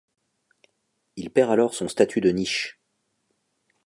Il 1.15 1.29
perd 1.29 1.51
alors 1.51 1.75
son 1.75 1.87
statut 1.87 2.21
de 2.21 2.31
niche. 2.31 2.79